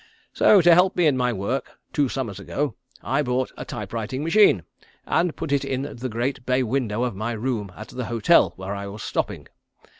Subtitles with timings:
[0.33, 4.23] So to help me in my work two summers ago I bought a type writing
[4.23, 4.63] machine,
[5.05, 8.73] and put it in the great bay window of my room at the hotel where
[8.73, 9.47] I was stopping.